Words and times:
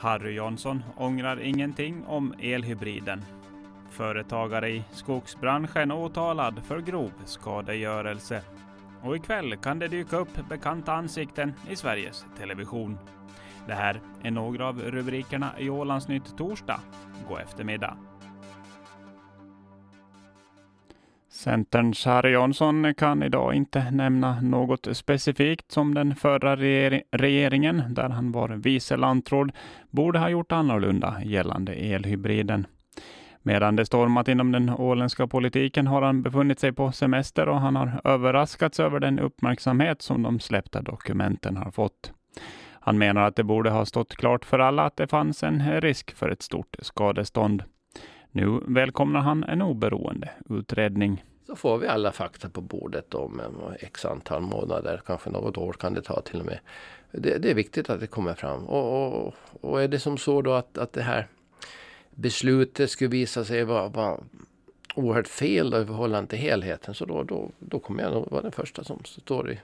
Harry 0.00 0.34
Jansson 0.34 0.82
ångrar 0.96 1.40
ingenting 1.40 2.04
om 2.06 2.34
elhybriden. 2.38 3.24
Företagare 3.90 4.70
i 4.70 4.84
skogsbranschen 4.92 5.92
åtalad 5.92 6.62
för 6.64 6.80
grov 6.80 7.12
skadegörelse. 7.24 8.42
Och 9.02 9.16
ikväll 9.16 9.56
kan 9.56 9.78
det 9.78 9.88
dyka 9.88 10.16
upp 10.16 10.48
bekanta 10.48 10.92
ansikten 10.92 11.52
i 11.70 11.76
Sveriges 11.76 12.26
Television. 12.38 12.98
Det 13.66 13.74
här 13.74 14.00
är 14.22 14.30
några 14.30 14.68
av 14.68 14.80
rubrikerna 14.80 15.50
i 15.58 15.70
Ålandsnytt 15.70 16.36
torsdag. 16.36 16.80
God 17.28 17.40
eftermiddag. 17.40 17.96
Centerns 21.40 22.04
Harry 22.04 22.30
Jonsson 22.30 22.94
kan 22.94 23.22
idag 23.22 23.54
inte 23.54 23.90
nämna 23.90 24.40
något 24.40 24.88
specifikt 24.92 25.72
som 25.72 25.94
den 25.94 26.14
förra 26.14 26.56
regeringen, 27.12 27.82
där 27.94 28.08
han 28.08 28.32
var 28.32 28.48
vice 28.48 28.96
lantråd, 28.96 29.52
borde 29.90 30.18
ha 30.18 30.28
gjort 30.28 30.52
annorlunda 30.52 31.16
gällande 31.24 31.72
elhybriden. 31.72 32.66
Medan 33.42 33.76
det 33.76 33.86
stormat 33.86 34.28
inom 34.28 34.52
den 34.52 34.70
åländska 34.70 35.26
politiken 35.26 35.86
har 35.86 36.02
han 36.02 36.22
befunnit 36.22 36.60
sig 36.60 36.72
på 36.72 36.92
semester 36.92 37.48
och 37.48 37.60
han 37.60 37.76
har 37.76 38.00
överraskats 38.04 38.80
över 38.80 39.00
den 39.00 39.18
uppmärksamhet 39.18 40.02
som 40.02 40.22
de 40.22 40.40
släppta 40.40 40.82
dokumenten 40.82 41.56
har 41.56 41.70
fått. 41.70 42.12
Han 42.70 42.98
menar 42.98 43.22
att 43.22 43.36
det 43.36 43.44
borde 43.44 43.70
ha 43.70 43.84
stått 43.86 44.16
klart 44.16 44.44
för 44.44 44.58
alla 44.58 44.84
att 44.84 44.96
det 44.96 45.06
fanns 45.06 45.42
en 45.42 45.80
risk 45.80 46.16
för 46.16 46.28
ett 46.28 46.42
stort 46.42 46.76
skadestånd. 46.78 47.62
Nu 48.30 48.60
välkomnar 48.66 49.20
han 49.20 49.44
en 49.44 49.62
oberoende 49.62 50.30
utredning. 50.48 51.24
Så 51.50 51.56
får 51.56 51.78
vi 51.78 51.86
alla 51.86 52.12
fakta 52.12 52.48
på 52.48 52.60
bordet 52.60 53.14
om 53.14 53.40
x 53.80 54.04
antal 54.04 54.42
månader, 54.42 55.02
kanske 55.06 55.30
något 55.30 55.56
år 55.56 55.72
kan 55.72 55.94
det 55.94 56.02
ta 56.02 56.20
till 56.20 56.40
och 56.40 56.46
med. 56.46 56.58
Det, 57.10 57.38
det 57.38 57.50
är 57.50 57.54
viktigt 57.54 57.90
att 57.90 58.00
det 58.00 58.06
kommer 58.06 58.34
fram. 58.34 58.66
Och, 58.66 59.26
och, 59.26 59.34
och, 59.60 59.82
är 59.82 59.88
det 59.88 59.98
som 59.98 60.18
så 60.18 60.42
då 60.42 60.52
att, 60.52 60.78
att 60.78 60.92
det 60.92 61.02
här 61.02 61.28
beslutet 62.10 62.90
skulle 62.90 63.10
visa 63.10 63.44
sig 63.44 63.64
vara, 63.64 63.88
vara 63.88 64.20
oerhört 64.94 65.28
fel 65.28 65.66
i 65.66 65.86
förhållande 65.86 66.30
till 66.30 66.38
helheten 66.38 66.94
så 66.94 67.04
då, 67.04 67.22
då, 67.22 67.50
då 67.58 67.78
kommer 67.78 68.02
jag 68.02 68.12
nog 68.12 68.30
vara 68.30 68.42
den 68.42 68.52
första 68.52 68.84
som 68.84 69.04
står 69.04 69.50
i, 69.50 69.60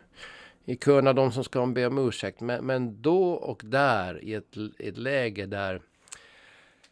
i 0.64 0.76
kön 0.76 1.06
av 1.06 1.14
de 1.14 1.32
som 1.32 1.44
ska 1.44 1.66
be 1.66 1.86
om 1.86 1.98
ursäkt. 2.08 2.40
Men, 2.40 2.66
men 2.66 3.02
då 3.02 3.32
och 3.32 3.62
där 3.64 4.24
i 4.24 4.34
ett, 4.34 4.56
ett 4.78 4.98
läge 4.98 5.46
där 5.46 5.80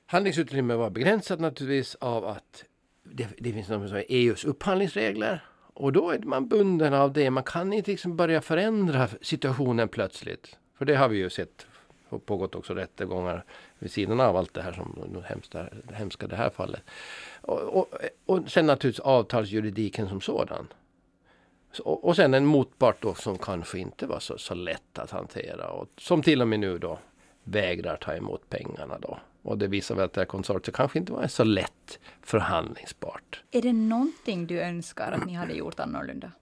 handlingsutrymmet 0.06 0.78
var 0.78 0.90
begränsat 0.90 1.40
naturligtvis 1.40 1.94
av 1.94 2.24
att 2.24 2.64
det, 3.05 3.28
det 3.38 3.52
finns 3.52 3.69
något 3.69 3.88
som 3.88 4.02
EUs 4.08 4.44
e 4.44 4.48
upphandlingsregler. 4.48 5.44
Och 5.74 5.92
då 5.92 6.10
är 6.10 6.19
man 6.19 6.48
bunden 6.48 6.94
av 6.94 7.12
det. 7.12 7.30
Man 7.30 7.44
kan 7.44 7.72
inte 7.72 7.91
liksom 7.91 8.16
börja 8.16 8.41
förändra 8.41 9.08
situationen 9.20 9.88
plötsligt. 9.88 10.56
För 10.78 10.84
det 10.84 10.94
har 10.94 11.08
vi 11.08 11.16
ju 11.16 11.30
sett 11.30 11.66
och 12.08 12.27
pågått 12.27 12.55
också 12.55 12.74
rättegångar 12.74 13.44
vid 13.78 13.91
sidan 13.91 14.20
av 14.20 14.36
allt 14.36 14.55
det 14.55 14.62
här 14.62 14.72
som 14.72 15.22
hemska, 15.28 15.69
hemska 15.92 16.27
det 16.27 16.36
här 16.36 16.50
fallet. 16.50 16.83
Och, 17.41 17.61
och, 17.61 17.94
och 18.27 18.50
sen 18.50 18.66
naturligtvis 18.66 19.00
avtalsjuridiken 19.00 20.08
som 20.08 20.20
sådan. 20.20 20.68
Och, 21.84 22.05
och 22.05 22.16
sen 22.16 22.34
en 22.34 22.46
motpart 22.46 23.02
då 23.02 23.14
som 23.14 23.39
kanske 23.39 23.78
inte 23.78 24.06
var 24.06 24.20
så, 24.20 24.39
så 24.39 24.55
lätt 24.55 24.98
att 24.98 25.11
hantera 25.11 25.68
och 25.68 25.89
som 25.96 26.22
till 26.22 26.42
och 26.42 26.48
med 26.48 26.61
nu 26.61 26.78
då 26.78 26.98
vägrar 27.44 27.96
ta 27.96 28.14
emot 28.14 28.48
pengarna 28.48 28.98
då. 28.98 29.18
Och 29.44 29.58
det 29.58 29.66
visar 29.66 29.94
väl 29.94 30.04
att 30.04 30.12
det 30.12 30.20
här 30.20 30.26
konsortiet 30.26 30.76
kanske 30.76 30.98
inte 30.98 31.12
var 31.12 31.26
så 31.26 31.44
lätt 31.44 31.98
förhandlingsbart. 32.22 33.42
Är 33.50 33.62
det 33.62 33.72
någonting 33.72 34.46
du 34.46 34.60
önskar 34.60 35.12
att 35.12 35.26
ni 35.26 35.34
hade 35.34 35.54
gjort 35.54 35.80
annorlunda? 35.80 36.32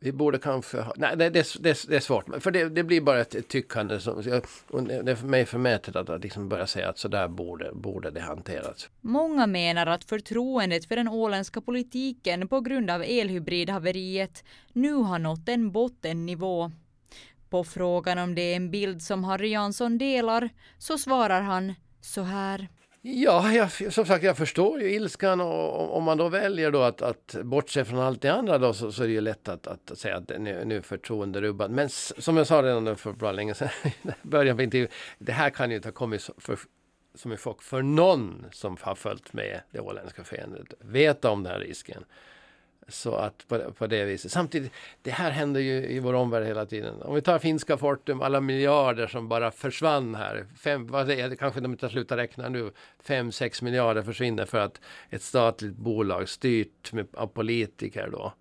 Vi 0.00 0.12
borde 0.12 0.38
kanske 0.38 0.80
ha... 0.80 0.92
Nej, 0.96 1.16
det, 1.16 1.30
det, 1.30 1.46
det, 1.60 1.88
det 1.88 1.96
är 1.96 2.00
svårt. 2.00 2.42
För 2.42 2.50
det, 2.50 2.68
det 2.68 2.82
blir 2.82 3.00
bara 3.00 3.20
ett, 3.20 3.34
ett 3.34 3.48
tyckande. 3.48 4.00
Som, 4.00 4.16
och 4.68 4.82
det 4.82 5.12
är 5.12 5.14
för 5.14 5.26
mig 5.26 5.46
förmätet 5.46 5.96
att, 5.96 6.10
att 6.10 6.22
liksom 6.22 6.48
börja 6.48 6.66
säga 6.66 6.88
att 6.88 6.98
så 6.98 7.08
där 7.08 7.28
borde, 7.28 7.70
borde 7.72 8.10
det 8.10 8.20
hanterats. 8.20 8.90
Många 9.00 9.46
menar 9.46 9.86
att 9.86 10.04
förtroendet 10.04 10.84
för 10.84 10.96
den 10.96 11.08
åländska 11.08 11.60
politiken 11.60 12.48
på 12.48 12.60
grund 12.60 12.90
av 12.90 13.02
elhybridhaveriet 13.02 14.44
nu 14.72 14.92
har 14.92 15.18
nått 15.18 15.48
en 15.48 15.72
bottennivå. 15.72 16.70
På 17.50 17.64
frågan 17.64 18.18
om 18.18 18.34
det 18.34 18.42
är 18.52 18.56
en 18.56 18.70
bild 18.70 19.02
som 19.02 19.24
Harry 19.24 19.48
Jansson 19.48 19.98
delar 19.98 20.48
så 20.78 20.98
svarar 20.98 21.40
han 21.40 21.74
så 22.00 22.22
här. 22.22 22.68
Ja, 23.02 23.52
jag, 23.52 23.92
som 23.92 24.06
sagt 24.06 24.24
jag 24.24 24.36
förstår 24.36 24.80
ju 24.80 24.92
ilskan 24.92 25.40
och 25.40 25.96
om 25.96 26.04
man 26.04 26.18
då 26.18 26.28
väljer 26.28 26.70
då 26.70 26.82
att, 26.82 27.02
att 27.02 27.36
bortse 27.42 27.84
från 27.84 27.98
allt 27.98 28.22
det 28.22 28.28
andra 28.28 28.58
då 28.58 28.72
så, 28.72 28.92
så 28.92 29.02
är 29.02 29.06
det 29.06 29.12
ju 29.12 29.20
lätt 29.20 29.48
att, 29.48 29.66
att 29.66 29.98
säga 29.98 30.16
att 30.16 30.28
nu, 30.28 30.64
nu 30.64 30.76
är 30.76 30.82
förtroende 30.82 31.40
rubbat. 31.40 31.70
Men 31.70 31.88
som 31.88 32.36
jag 32.36 32.46
sa 32.46 32.62
redan 32.62 32.96
för 32.96 33.12
bra 33.12 33.32
länge 33.32 33.54
sedan, 33.54 33.68
början 34.22 34.56
på 34.56 34.62
intervjun, 34.62 34.88
det 35.18 35.32
här 35.32 35.50
kan 35.50 35.70
ju 35.70 35.76
inte 35.76 35.88
ha 35.88 35.92
kommit 35.92 36.30
för, 36.38 36.58
som 37.14 37.30
en 37.30 37.38
chock 37.38 37.62
för 37.62 37.82
någon 37.82 38.46
som 38.52 38.76
har 38.80 38.94
följt 38.94 39.32
med 39.32 39.60
det 39.70 39.80
åländska 39.80 40.24
skeendet. 40.24 40.74
Veta 40.80 41.30
om 41.30 41.42
den 41.42 41.52
här 41.52 41.60
risken. 41.60 42.04
Så 42.88 43.14
att 43.14 43.48
på, 43.48 43.58
på, 43.72 43.86
det 43.86 44.04
viset. 44.04 44.32
Samtidigt, 44.32 44.72
det 45.02 45.10
här 45.10 45.30
händer 45.30 45.60
ju 45.60 45.86
i 45.86 45.98
vår 45.98 46.14
omvärld 46.14 46.46
hela 46.46 46.66
tiden. 46.66 47.02
Om 47.02 47.14
vi 47.14 47.20
tar 47.20 47.38
finska 47.38 47.76
Fortum, 47.76 48.22
alla 48.22 48.40
miljarder 48.40 49.06
som 49.06 49.28
bara 49.28 49.50
försvann 49.50 50.14
här. 50.14 50.46
Fem, 50.58 50.86
vad 50.86 51.10
är 51.10 51.28
det, 51.28 51.36
kanske 51.36 51.60
de 51.60 51.72
inte 51.72 51.86
har 51.86 51.90
slutat 51.90 52.18
räkna 52.18 52.48
nu. 52.48 52.70
Fem, 53.02 53.32
sex 53.32 53.62
miljarder 53.62 54.02
försvinner 54.02 54.44
för 54.44 54.58
att 54.58 54.80
ett 55.10 55.22
statligt 55.22 55.76
bolag 55.76 56.28
styrt 56.28 56.92
med, 56.92 57.06
av 57.12 57.26
politiker 57.26 58.08
då. 58.12 58.32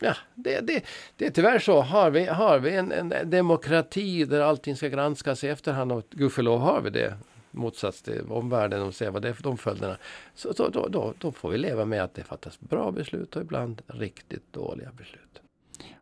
Ja, 0.00 0.14
det, 0.34 0.60
det, 0.60 0.84
det 1.16 1.26
är 1.26 1.30
tyvärr 1.30 1.58
så. 1.58 1.80
Har 1.80 2.10
vi, 2.10 2.24
har 2.24 2.58
vi 2.58 2.76
en, 2.76 2.92
en 2.92 3.30
demokrati 3.30 4.24
där 4.24 4.40
allting 4.40 4.76
ska 4.76 4.88
granskas 4.88 5.44
i 5.44 5.48
efterhand 5.48 5.92
och 5.92 6.02
gudskelov 6.10 6.60
har 6.60 6.80
vi 6.80 6.90
det 6.90 7.14
motsats 7.50 8.02
till 8.02 8.22
omvärlden 8.28 8.82
och 8.82 8.94
se 8.94 9.10
vad 9.10 9.22
det 9.22 9.28
är 9.28 9.32
för 9.32 9.42
de 9.42 9.56
följderna. 9.56 9.96
Så, 10.34 10.54
så 10.54 10.68
då, 10.68 10.88
då, 10.88 11.14
då 11.18 11.32
får 11.32 11.50
vi 11.50 11.58
leva 11.58 11.84
med 11.84 12.02
att 12.02 12.14
det 12.14 12.24
fattas 12.24 12.60
bra 12.60 12.90
beslut 12.92 13.36
och 13.36 13.42
ibland 13.42 13.82
riktigt 13.86 14.52
dåliga 14.52 14.92
beslut. 14.92 15.42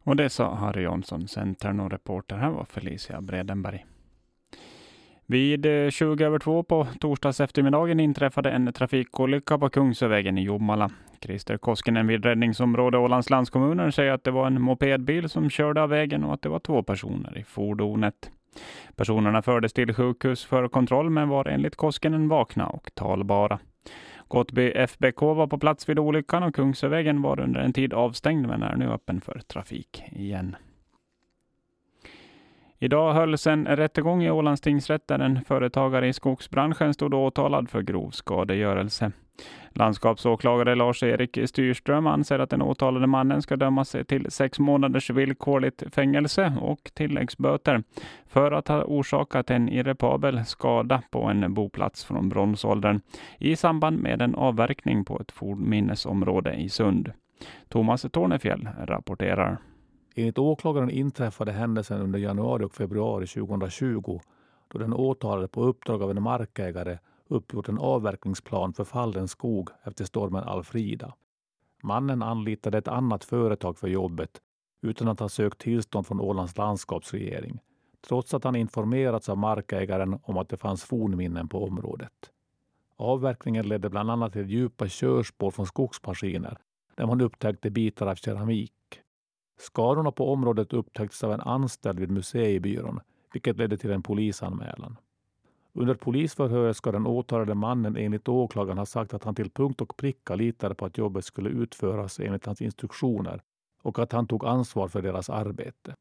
Och 0.05 0.17
det 0.17 0.31
sa 0.31 0.55
Harry 0.55 0.83
Jonsson, 0.83 1.29
Centern 1.29 1.81
och 1.81 1.91
reporter 1.91 2.37
här 2.37 2.51
var 2.51 2.65
Felicia 2.65 3.21
Bredenberg. 3.21 3.87
Vid 5.27 5.67
eh, 5.67 5.91
20 5.91 6.25
över 6.25 6.39
två 6.39 6.63
på 6.63 6.87
torsdags 7.01 7.41
eftermiddagen 7.41 8.01
inträffade 8.01 8.51
en 8.51 8.73
trafikolycka 8.73 9.59
på 9.59 9.69
Kungsövägen 9.69 10.39
i 10.39 10.43
Jomala. 10.43 10.91
Christer 11.21 11.57
Koskinen 11.57 12.07
vid 12.07 12.25
räddningsområde 12.25 12.99
Ålands 12.99 13.31
landskommuner 13.31 13.91
säger 13.91 14.13
att 14.13 14.25
det 14.25 14.31
var 14.31 14.47
en 14.47 14.61
mopedbil 14.61 15.29
som 15.29 15.51
körde 15.51 15.83
av 15.83 15.89
vägen 15.89 16.25
och 16.25 16.35
att 16.35 16.43
det 16.43 16.49
var 16.49 16.59
två 16.59 16.83
personer 16.83 17.39
i 17.39 17.45
fordonet. 17.45 18.31
Personerna 18.97 19.43
fördes 19.43 19.73
till 19.73 19.95
sjukhus 19.95 20.45
för 20.45 20.69
kontroll 20.69 21.11
men 21.11 21.29
var 21.29 21.49
enligt 21.49 21.77
Koskinen 21.77 22.29
vakna 22.29 22.67
och 22.67 22.91
talbara. 22.95 23.59
Gottby 24.29 24.73
FBK 24.75 25.21
var 25.21 25.47
på 25.47 25.59
plats 25.59 25.89
vid 25.89 25.99
olyckan 25.99 26.43
och 26.43 26.55
Kungsövägen 26.55 27.23
var 27.23 27.41
under 27.41 27.61
en 27.61 27.73
tid 27.73 27.93
avstängd 27.93 28.47
men 28.47 28.63
är 28.63 28.77
nu 28.77 28.91
öppen 28.91 29.21
för 29.21 29.39
trafik 29.39 30.03
igen. 30.13 30.57
Idag 32.79 33.13
hölls 33.13 33.47
en 33.47 33.67
rättegång 33.67 34.23
i 34.23 34.31
Ålands 34.31 34.61
tingsrätt 34.61 35.09
där 35.09 35.19
en 35.19 35.45
företagare 35.45 36.09
i 36.09 36.13
skogsbranschen 36.13 36.95
stod 36.95 37.15
åtalad 37.15 37.71
för 37.71 37.83
grov 37.83 38.11
skadegörelse. 38.11 39.13
Landskapsåklagare 39.71 40.75
Lars-Erik 40.75 41.39
Styrström 41.49 42.07
anser 42.07 42.39
att 42.39 42.51
den 42.51 42.63
åtalade 42.63 43.07
mannen 43.07 43.43
ska 43.43 43.57
dömas 43.57 43.97
till 44.09 44.31
sex 44.31 44.59
månaders 44.59 45.11
villkorligt 45.11 45.83
fängelse 45.95 46.53
och 46.61 46.91
tilläggsböter 46.95 47.83
för 48.27 48.53
att 48.53 48.69
ha 48.69 48.85
orsakat 48.85 49.51
en 49.51 49.69
irreparabel 49.69 50.45
skada 50.45 51.03
på 51.11 51.23
en 51.23 51.55
boplats 51.55 52.05
från 52.05 52.29
bronsåldern 52.29 53.01
i 53.39 53.57
samband 53.57 53.99
med 53.99 54.23
en 54.23 54.35
avverkning 54.35 55.05
på 55.05 55.21
ett 55.21 55.33
fornminnesområde 55.33 56.55
i 56.55 56.69
Sund. 56.69 57.13
Thomas 57.69 58.07
Tornefjäll 58.13 58.69
rapporterar. 58.79 59.59
Enligt 60.15 60.39
åklagaren 60.39 60.91
inträffade 60.91 61.53
händelsen 61.53 62.01
under 62.01 62.19
januari 62.19 62.65
och 62.65 62.75
februari 62.75 63.27
2020 63.27 64.21
då 64.69 64.79
den 64.79 64.93
åtalade 64.93 65.49
på 65.49 65.63
uppdrag 65.63 66.03
av 66.03 66.11
en 66.11 66.23
markägare 66.23 66.99
uppgjort 67.29 67.69
en 67.69 67.79
avverkningsplan 67.79 68.73
för 68.73 68.85
fallen 68.85 69.29
skog 69.29 69.71
efter 69.83 70.05
stormen 70.05 70.45
Alfrida. 70.45 71.15
Mannen 71.83 72.23
anlitade 72.23 72.79
ett 72.79 72.89
annat 72.89 73.25
företag 73.25 73.79
för 73.79 73.89
jobbet 73.89 74.41
utan 74.83 75.09
att 75.09 75.21
ha 75.21 75.29
sökt 75.29 75.59
tillstånd 75.59 76.07
från 76.07 76.21
Ålands 76.21 76.57
landskapsregering, 76.57 77.61
trots 78.09 78.35
att 78.35 78.45
han 78.45 78.57
informerats 78.57 79.29
av 79.29 79.39
markägaren 79.39 80.19
om 80.23 80.37
att 80.37 80.49
det 80.49 80.57
fanns 80.57 80.85
fornminnen 80.85 81.49
på 81.49 81.65
området. 81.65 82.31
Avverkningen 82.97 83.69
ledde 83.69 83.91
bland 83.91 84.11
annat 84.11 84.33
till 84.33 84.51
djupa 84.51 84.89
körspår 84.89 85.51
från 85.51 85.67
skogsmaskiner 85.67 86.59
där 86.95 87.07
man 87.07 87.21
upptäckte 87.21 87.71
bitar 87.71 88.07
av 88.07 88.15
keramik. 88.15 88.73
Skadorna 89.59 90.13
på 90.13 90.33
området 90.33 90.73
upptäcktes 90.73 91.25
av 91.25 91.33
en 91.33 91.41
anställd 91.41 92.01
vid 92.01 92.11
museibyrån, 92.11 93.01
vilket 93.33 93.57
ledde 93.57 93.77
till 93.77 93.91
en 93.91 94.03
polisanmälan. 94.03 94.97
Under 95.81 95.95
polisförhöret 95.95 96.77
ska 96.77 96.93
den 96.93 97.07
åtalade 97.07 97.55
mannen 97.55 97.97
enligt 97.97 98.29
åklagaren 98.29 98.79
ha 98.79 98.87
sagt 98.87 99.15
att 99.15 99.25
han 99.25 99.35
till 99.35 99.51
punkt 99.51 99.81
och 99.81 99.97
pricka 99.97 100.35
litade 100.35 100.75
på 100.75 100.85
att 100.85 100.99
jobbet 100.99 101.25
skulle 101.25 101.49
utföras 101.49 102.21
enligt 102.21 102.47
hans 102.47 102.63
instruktioner 102.63 103.43
och 103.83 103.99
att 103.99 104.13
han 104.13 104.27
tog 104.27 104.45
ansvar 104.45 104.89
för 104.89 105.03
deras 105.03 105.31
arbete. 105.31 105.95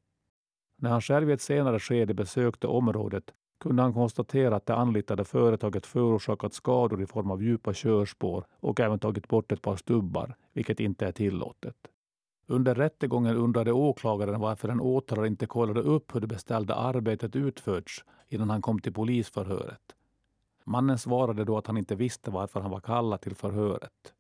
När 0.82 0.90
han 0.90 1.02
själv 1.02 1.30
i 1.30 1.34
ett 1.34 1.42
senare 1.42 1.80
skede 1.80 2.14
besökte 2.14 2.68
området 2.68 3.34
kunde 3.60 3.82
han 3.82 3.94
konstatera 3.94 4.56
att 4.56 4.66
det 4.66 4.76
anlitade 4.76 5.24
företaget 5.24 5.86
förorsakat 5.86 6.54
skador 6.54 7.02
i 7.02 7.06
form 7.06 7.32
av 7.32 7.44
djupa 7.44 7.74
körspår 7.74 8.46
och 8.60 8.80
även 8.80 9.00
tagit 9.00 9.28
bort 9.28 9.52
ett 9.52 9.62
par 9.62 9.76
stubbar, 9.76 10.36
vilket 10.54 10.80
inte 10.80 11.06
är 11.06 11.12
tillåtet. 11.12 11.76
Under 12.50 12.76
rättegången 12.76 13.36
undrade 13.36 13.72
åklagaren 13.72 14.40
varför 14.40 14.70
en 14.70 14.82
åtalad 14.82 15.26
inte 15.26 15.46
kollade 15.46 15.82
upp 15.82 16.16
hur 16.16 16.20
det 16.20 16.28
beställda 16.28 16.76
arbetet 16.76 17.36
utförts 17.36 18.06
innan 18.28 18.50
han 18.50 18.62
kom 18.62 18.80
till 18.80 18.94
polisförhöret. 18.94 19.82
Mannen 20.64 20.98
svarade 20.98 21.46
då 21.46 21.58
att 21.58 21.68
han 21.68 21.78
inte 21.78 21.96
visste 21.96 22.32
varför 22.32 22.60
han 22.60 22.72
var 22.72 22.80
kallad 22.80 23.22
till 23.22 23.36
förhöret. 23.36 24.14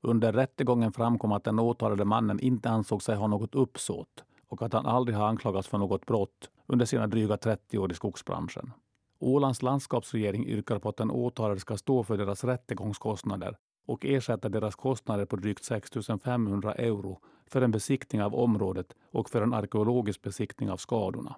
Under 0.00 0.32
rättegången 0.32 0.92
framkom 0.92 1.32
att 1.32 1.44
den 1.44 1.58
åtalade 1.58 2.04
mannen 2.04 2.40
inte 2.40 2.70
ansåg 2.70 3.02
sig 3.02 3.16
ha 3.16 3.26
något 3.26 3.54
uppsåt 3.54 4.24
och 4.48 4.62
att 4.62 4.72
han 4.72 4.86
aldrig 4.86 5.16
har 5.16 5.26
anklagats 5.26 5.68
för 5.68 5.78
något 5.78 6.06
brott 6.06 6.50
under 6.66 6.86
sina 6.86 7.06
dryga 7.06 7.36
30 7.36 7.78
år 7.78 7.92
i 7.92 7.94
skogsbranschen. 7.94 8.72
Ålands 9.18 9.62
landskapsregering 9.62 10.46
yrkar 10.46 10.78
på 10.78 10.88
att 10.88 10.96
den 10.96 11.10
åtalade 11.10 11.60
ska 11.60 11.76
stå 11.76 12.02
för 12.02 12.16
deras 12.16 12.44
rättegångskostnader 12.44 13.56
och 13.86 14.04
ersätta 14.04 14.48
deras 14.48 14.74
kostnader 14.74 15.24
på 15.24 15.36
drygt 15.36 15.64
6 15.64 15.90
500 16.24 16.74
euro 16.74 17.20
för 17.46 17.62
en 17.62 17.70
besiktning 17.70 18.22
av 18.22 18.34
området 18.34 18.94
och 19.12 19.30
för 19.30 19.42
en 19.42 19.54
arkeologisk 19.54 20.22
besiktning 20.22 20.70
av 20.70 20.76
skadorna. 20.76 21.36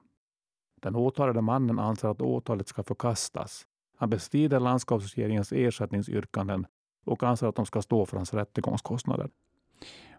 Den 0.81 0.97
åtalade 0.97 1.41
mannen 1.41 1.79
anser 1.79 2.09
att 2.09 2.21
åtalet 2.21 2.69
ska 2.69 2.83
förkastas. 2.83 3.67
Han 3.97 4.11
bestrider 4.11 4.61
landskapsregeringens 4.61 5.53
ersättningsyrkanden 5.53 6.67
och 7.05 7.23
anser 7.23 7.47
att 7.47 7.57
de 7.57 7.67
ska 7.67 7.83
stå 7.83 8.07
för 8.07 8.17
hans 8.17 8.35
rättegångskostnader. 8.35 9.31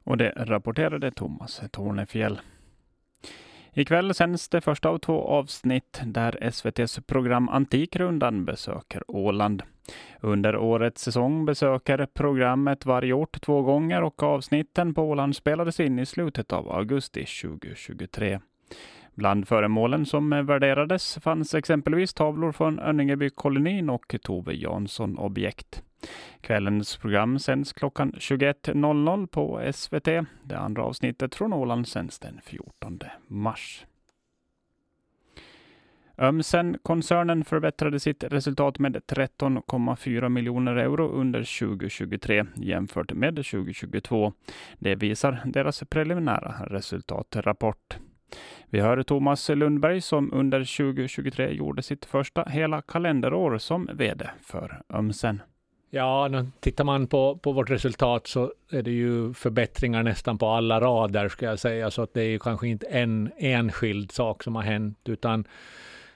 Och 0.04 0.18
det 0.18 0.34
rapporterade 0.38 1.12
Thomas 1.12 1.62
Tornefjell. 1.72 2.40
Ikväll 3.78 4.14
sänds 4.14 4.50
det 4.50 4.62
första 4.62 4.90
av 4.90 4.98
två 4.98 5.28
avsnitt 5.28 6.02
där 6.06 6.44
SVTs 6.44 7.00
program 7.08 7.50
Antikrundan 7.50 8.46
besöker 8.46 9.04
Åland. 9.08 9.64
Under 10.20 10.58
årets 10.58 11.02
säsong 11.02 11.46
besöker 11.46 12.08
programmet 12.14 12.86
varje 12.86 13.14
ort 13.14 13.42
två 13.42 13.62
gånger 13.62 14.04
och 14.04 14.24
avsnitten 14.24 14.94
på 14.94 15.02
Åland 15.02 15.36
spelades 15.36 15.80
in 15.80 16.00
i 16.00 16.06
slutet 16.06 16.54
av 16.54 16.72
augusti 16.72 17.26
2023. 17.42 18.40
Bland 19.16 19.48
föremålen 19.48 20.06
som 20.06 20.30
värderades 20.30 21.18
fanns 21.22 21.54
exempelvis 21.54 22.14
tavlor 22.14 22.52
från 22.52 22.80
Önningeby-kolonin 22.80 23.90
och 23.90 24.16
Tove 24.24 24.54
Jansson-objekt. 24.54 25.84
Kvällens 26.48 26.98
program 26.98 27.40
sänds 27.40 27.74
klockan 27.74 28.12
21.00 28.12 29.28
på 29.28 29.72
SVT. 29.74 30.06
Det 30.44 30.58
andra 30.58 30.84
avsnittet 30.84 31.36
från 31.36 31.54
Åland 31.54 31.88
sänds 31.88 32.20
den 32.20 32.40
14 32.44 33.00
mars. 33.28 33.86
Ömsen-koncernen 36.18 37.46
förbättrade 37.46 38.00
sitt 38.00 38.24
resultat 38.24 38.80
med 38.80 38.96
13,4 38.96 40.30
miljoner 40.30 40.76
euro 40.76 41.08
under 41.08 41.60
2023 41.60 42.46
jämfört 42.56 43.14
med 43.14 43.36
2022. 43.36 44.34
Det 44.80 44.96
visar 44.96 45.42
deras 45.46 45.84
preliminära 45.90 46.56
resultatrapport. 46.68 47.98
Vi 48.70 48.80
hör 48.80 49.04
Thomas 49.04 49.50
Lundberg 49.50 50.02
som 50.02 50.34
under 50.34 50.60
2023 50.60 51.52
gjorde 51.52 51.82
sitt 51.82 52.06
första 52.06 52.44
hela 52.44 52.82
kalenderår 52.82 53.58
som 53.58 53.90
VD 53.94 54.30
för 54.42 54.82
Ömsen. 54.90 55.42
Ja, 55.90 56.30
tittar 56.60 56.84
man 56.84 57.08
på, 57.08 57.38
på 57.38 57.52
vårt 57.52 57.70
resultat 57.70 58.28
så 58.28 58.54
är 58.72 58.82
det 58.82 58.92
ju 58.92 59.34
förbättringar 59.34 60.04
nästan 60.04 60.38
på 60.38 60.48
alla 60.48 60.82
rader, 60.82 61.30
ska 61.30 61.46
jag 61.46 61.60
säga. 61.60 61.92
Så 61.92 62.02
att 62.02 62.14
det 62.14 62.22
är 62.22 62.30
ju 62.30 62.40
kanske 62.40 62.68
inte 62.68 62.88
en 62.88 63.32
enskild 63.38 64.12
sak 64.12 64.44
som 64.44 64.56
har 64.56 64.64
hänt, 64.64 65.00
utan 65.06 65.48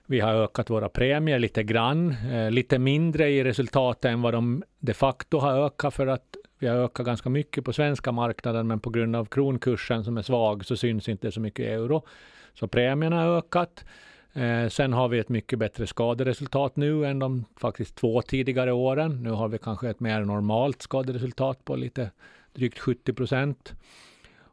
vi 0.06 0.20
har 0.20 0.34
ökat 0.34 0.70
våra 0.70 0.90
premier 0.90 1.40
lite 1.40 1.64
grann, 1.64 2.16
eh, 2.32 2.52
lite 2.52 2.80
mindre 2.80 3.30
i 3.30 3.44
resultat 3.44 4.06
än 4.06 4.22
vad 4.22 4.34
de 4.34 4.64
de 4.80 4.94
facto 4.94 5.38
har 5.38 5.66
ökat 5.66 5.94
för 5.94 6.08
att 6.08 6.36
vi 6.60 6.68
har 6.68 6.78
ökat 6.78 7.06
ganska 7.06 7.30
mycket 7.30 7.66
på 7.66 7.74
svenska 7.74 8.12
marknaden, 8.12 8.68
men 8.68 8.80
på 8.80 8.90
grund 8.90 9.16
av 9.16 9.26
kronkursen 9.26 10.04
som 10.04 10.18
är 10.18 10.22
svag 10.22 10.66
så 10.66 10.76
syns 10.76 11.10
inte 11.10 11.32
så 11.32 11.40
mycket 11.40 11.66
euro. 11.66 12.06
Så 12.54 12.68
premierna 12.68 13.24
har 13.24 13.38
ökat. 13.38 13.86
Eh, 14.34 14.70
sen 14.70 14.94
har 14.94 15.08
vi 15.08 15.20
ett 15.20 15.30
mycket 15.30 15.60
bättre 15.60 15.88
skaderesultat 15.88 16.76
nu 16.76 17.06
än 17.06 17.20
de 17.20 17.46
faktiskt 17.58 17.96
två 17.96 18.22
tidigare 18.22 18.74
åren. 18.74 19.24
Nu 19.24 19.30
har 19.30 19.48
vi 19.48 19.58
kanske 19.58 19.90
ett 19.90 20.00
mer 20.00 20.22
normalt 20.22 20.82
skaderesultat 20.82 21.66
på 21.66 21.76
lite 21.76 22.12
drygt 22.54 22.80
70 22.80 23.14
procent. 23.14 23.74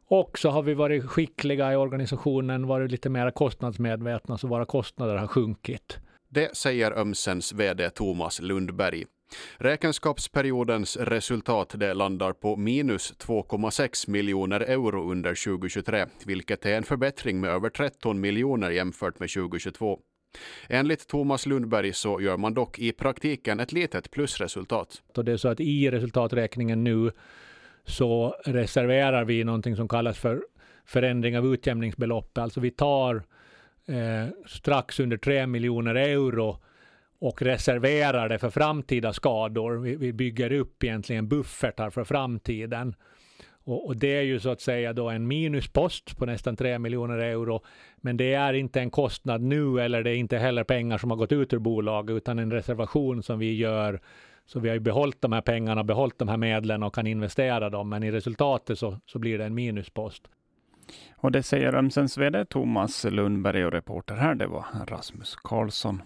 Och 0.07 0.39
så 0.39 0.49
har 0.49 0.63
vi 0.63 0.73
varit 0.73 1.05
skickliga 1.05 1.73
i 1.73 1.75
organisationen, 1.75 2.67
varit 2.67 2.91
lite 2.91 3.09
mer 3.09 3.31
kostnadsmedvetna, 3.31 4.37
så 4.37 4.47
våra 4.47 4.65
kostnader 4.65 5.15
har 5.15 5.27
sjunkit. 5.27 5.97
Det 6.29 6.57
säger 6.57 6.99
Ömsens 6.99 7.53
VD 7.53 7.89
Thomas 7.89 8.41
Lundberg. 8.41 9.05
Räkenskapsperiodens 9.57 10.97
resultat 10.97 11.75
det 11.77 11.93
landar 11.93 12.33
på 12.33 12.55
minus 12.55 13.13
2,6 13.13 14.09
miljoner 14.09 14.59
euro 14.59 15.11
under 15.11 15.45
2023, 15.45 16.05
vilket 16.25 16.65
är 16.65 16.77
en 16.77 16.83
förbättring 16.83 17.41
med 17.41 17.49
över 17.49 17.69
13 17.69 18.19
miljoner 18.19 18.69
jämfört 18.69 19.19
med 19.19 19.29
2022. 19.29 19.99
Enligt 20.67 21.07
Thomas 21.07 21.45
Lundberg 21.45 21.93
så 21.93 22.21
gör 22.21 22.37
man 22.37 22.53
dock 22.53 22.79
i 22.79 22.91
praktiken 22.91 23.59
ett 23.59 23.71
litet 23.71 24.11
plusresultat. 24.11 25.01
Och 25.15 25.25
det 25.25 25.31
är 25.31 25.37
så 25.37 25.47
att 25.47 25.59
i 25.59 25.91
resultaträkningen 25.91 26.83
nu 26.83 27.11
så 27.85 28.35
reserverar 28.45 29.25
vi 29.25 29.43
någonting 29.43 29.75
som 29.75 29.87
kallas 29.87 30.19
för 30.19 30.41
förändring 30.85 31.37
av 31.37 31.53
utjämningsbelopp. 31.53 32.37
Alltså 32.37 32.59
vi 32.59 32.71
tar 32.71 33.15
eh, 33.85 34.27
strax 34.47 34.99
under 34.99 35.17
3 35.17 35.47
miljoner 35.47 35.95
euro 35.95 36.59
och 37.19 37.41
reserverar 37.41 38.29
det 38.29 38.39
för 38.39 38.49
framtida 38.49 39.13
skador. 39.13 39.77
Vi, 39.77 39.95
vi 39.95 40.13
bygger 40.13 40.51
upp 40.51 40.83
egentligen 40.83 41.27
buffertar 41.27 41.89
för 41.89 42.03
framtiden. 42.03 42.95
Och, 43.63 43.87
och, 43.87 43.97
det 43.97 44.17
är 44.17 44.21
ju 44.21 44.39
så 44.39 44.49
att 44.49 44.61
säga 44.61 44.93
då 44.93 45.09
en 45.09 45.27
minuspost 45.27 46.17
på 46.17 46.25
nästan 46.25 46.55
3 46.55 46.79
miljoner 46.79 47.17
euro. 47.17 47.61
Men 47.97 48.17
det 48.17 48.33
är 48.33 48.53
inte 48.53 48.79
en 48.79 48.91
kostnad 48.91 49.41
nu 49.41 49.81
eller 49.81 50.03
det 50.03 50.11
är 50.11 50.15
inte 50.15 50.37
heller 50.37 50.63
pengar 50.63 50.97
som 50.97 51.09
har 51.09 51.17
gått 51.17 51.31
ut 51.31 51.53
ur 51.53 51.59
bolaget 51.59 52.15
utan 52.15 52.39
en 52.39 52.51
reservation 52.51 53.23
som 53.23 53.39
vi 53.39 53.55
gör. 53.55 54.01
Så 54.45 54.59
vi 54.59 54.69
har 54.69 54.75
ju 54.75 54.79
behållit 54.79 55.21
de 55.21 55.31
här 55.31 55.41
pengarna, 55.41 55.83
behållit 55.83 56.19
de 56.19 56.27
här 56.27 56.37
medlen 56.37 56.83
och 56.83 56.95
kan 56.95 57.07
investera 57.07 57.69
dem. 57.69 57.89
Men 57.89 58.03
i 58.03 58.11
resultatet 58.11 58.79
så, 58.79 58.99
så 59.05 59.19
blir 59.19 59.37
det 59.37 59.45
en 59.45 59.55
minuspost. 59.55 60.27
Och 61.15 61.31
det 61.31 61.43
säger 61.43 61.75
Ömsens 61.75 62.17
VD 62.17 62.45
Thomas 62.45 63.03
Lundberg 63.03 63.65
och 63.65 63.71
reporter 63.71 64.15
här, 64.15 64.35
det 64.35 64.47
var 64.47 64.65
Rasmus 64.87 65.35
Karlsson. 65.35 66.01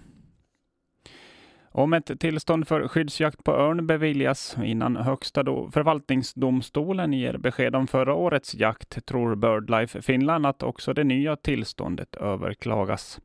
Om 1.76 1.94
ett 1.94 2.20
tillstånd 2.20 2.68
för 2.68 2.88
skyddsjakt 2.88 3.44
på 3.44 3.52
örn 3.52 3.88
beviljas 3.88 4.58
innan 4.64 4.96
Högsta 4.96 5.44
förvaltningsdomstolen 5.44 7.14
ger 7.14 7.38
besked 7.38 7.76
om 7.76 7.88
förra 7.88 8.14
årets 8.14 8.56
jakt 8.56 9.06
tror 9.06 9.36
BirdLife 9.36 10.02
Finland 10.02 10.46
att 10.46 10.64
också 10.64 10.94
det 10.94 11.04
nya 11.04 11.36
tillståndet 11.36 12.16
överklagas. 12.16 13.20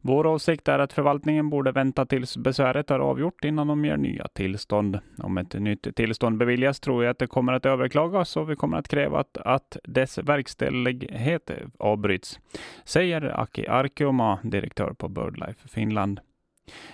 Vår 0.00 0.26
åsikt 0.26 0.68
är 0.68 0.78
att 0.78 0.92
förvaltningen 0.92 1.50
borde 1.50 1.72
vänta 1.72 2.06
tills 2.06 2.36
besväret 2.36 2.90
är 2.90 2.98
avgjort 2.98 3.44
innan 3.44 3.66
de 3.66 3.84
ger 3.84 3.96
nya 3.96 4.28
tillstånd. 4.28 4.98
Om 5.18 5.38
ett 5.38 5.54
nytt 5.54 5.96
tillstånd 5.96 6.36
beviljas 6.36 6.80
tror 6.80 7.04
jag 7.04 7.10
att 7.10 7.18
det 7.18 7.26
kommer 7.26 7.52
att 7.52 7.66
överklagas 7.66 8.36
och 8.36 8.50
vi 8.50 8.56
kommer 8.56 8.78
att 8.78 8.88
kräva 8.88 9.20
att, 9.20 9.36
att 9.36 9.76
dess 9.84 10.18
verkställighet 10.18 11.50
avbryts, 11.78 12.40
säger 12.84 13.40
Aki 13.40 13.66
Arkeoma, 13.66 14.38
direktör 14.42 14.92
på 14.92 15.08
BirdLife 15.08 15.68
Finland. 15.68 16.20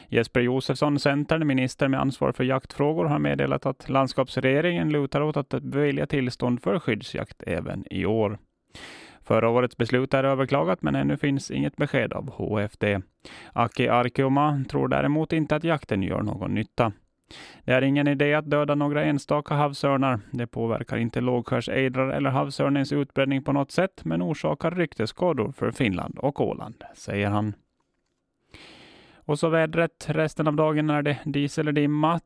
Jesper 0.09 0.41
Josefsson, 0.41 0.99
Centern, 0.99 1.47
minister 1.47 1.89
med 1.89 2.00
ansvar 2.00 2.33
för 2.33 2.45
jaktfrågor, 2.45 3.05
har 3.05 3.19
meddelat 3.19 3.67
att 3.67 3.89
landskapsregeringen 3.89 4.93
lutar 4.93 5.21
åt 5.21 5.37
att 5.37 5.49
bevilja 5.49 6.07
tillstånd 6.07 6.62
för 6.62 6.79
skyddsjakt 6.79 7.43
även 7.47 7.85
i 7.93 8.07
år. 8.07 8.39
Förra 9.23 9.49
årets 9.49 9.77
beslut 9.77 10.15
är 10.15 10.25
överklagat, 10.25 10.83
men 10.83 10.95
ännu 10.95 11.17
finns 11.17 11.50
inget 11.50 11.77
besked 11.77 12.12
av 12.12 12.31
HFD. 12.31 12.85
Aki 13.53 13.89
Arkeoma 13.89 14.65
tror 14.69 14.89
däremot 14.89 15.33
inte 15.33 15.57
att 15.57 15.65
jakten 15.65 16.03
gör 16.03 16.23
någon 16.23 16.55
nytta. 16.55 16.93
Det 17.65 17.73
är 17.73 17.83
ingen 17.83 18.09
idé 18.09 18.35
att 18.35 18.50
döda 18.50 18.75
några 18.75 19.05
enstaka 19.05 19.55
havsörnar. 19.55 20.21
Det 20.31 20.47
påverkar 20.47 20.97
inte 20.97 21.21
lågskärsejdrar 21.21 22.09
eller 22.09 22.31
havsörnens 22.31 22.93
utbredning 22.93 23.43
på 23.43 23.53
något 23.53 23.71
sätt, 23.71 24.05
men 24.05 24.23
orsakar 24.23 24.71
ryktesskador 24.71 25.53
för 25.53 25.71
Finland 25.71 26.19
och 26.19 26.41
Åland, 26.41 26.85
säger 26.95 27.31
han. 27.31 27.55
Och 29.25 29.39
så 29.39 29.49
vädret. 29.49 30.07
Resten 30.09 30.49
av 30.49 30.57
dagen 30.57 30.91
är 30.91 31.03
det 31.03 31.19
dis 31.25 31.59
eller 31.59 31.73
dimma. 31.73 32.21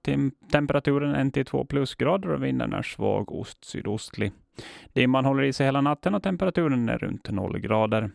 Temperaturen 0.52 1.32
1-2 1.32 1.66
plusgrader 1.66 2.28
och 2.28 2.44
vinden 2.44 2.72
är 2.72 2.82
svag 2.82 3.32
ost-sydostlig. 3.32 4.32
Dimman 4.92 5.24
håller 5.24 5.42
i 5.42 5.52
sig 5.52 5.66
hela 5.66 5.80
natten 5.80 6.14
och 6.14 6.22
temperaturen 6.22 6.88
är 6.88 6.98
runt 6.98 7.30
0 7.30 7.58
grader. 7.58 8.10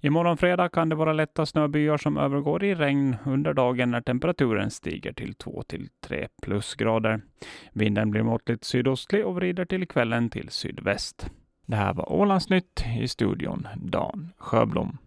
Imorgon 0.00 0.36
fredag 0.36 0.68
kan 0.68 0.88
det 0.88 0.94
vara 0.94 1.12
lätta 1.12 1.46
snöbyar 1.46 1.96
som 1.96 2.16
övergår 2.16 2.64
i 2.64 2.74
regn 2.74 3.16
under 3.26 3.54
dagen 3.54 3.90
när 3.90 4.00
temperaturen 4.00 4.70
stiger 4.70 5.12
till 5.12 5.32
2-3 5.32 6.28
plusgrader. 6.42 7.20
Vinden 7.72 8.10
blir 8.10 8.22
måttligt 8.22 8.64
sydostlig 8.64 9.26
och 9.26 9.34
vrider 9.34 9.64
till 9.64 9.88
kvällen 9.88 10.30
till 10.30 10.48
sydväst. 10.48 11.30
Det 11.66 11.76
här 11.76 11.94
var 11.94 12.12
Ålandsnytt 12.12 12.84
i 13.00 13.08
studion 13.08 13.68
Dan 13.76 14.32
Sjöblom. 14.38 14.98